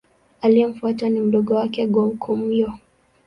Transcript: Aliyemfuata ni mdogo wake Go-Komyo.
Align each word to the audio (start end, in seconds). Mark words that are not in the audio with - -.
Aliyemfuata 0.41 1.09
ni 1.09 1.19
mdogo 1.19 1.55
wake 1.55 1.87
Go-Komyo. 1.87 2.73